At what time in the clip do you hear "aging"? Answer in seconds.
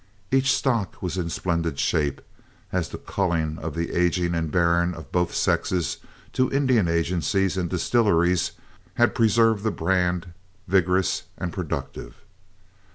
3.93-4.33